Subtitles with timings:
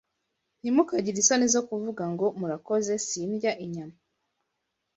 [0.59, 3.97] Ntimukagire isoni zo kuvuga ngo, “Murakoze, sindya inyama.